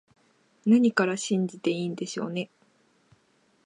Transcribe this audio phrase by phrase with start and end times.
[0.65, 2.49] 何から信じていいんでしょうね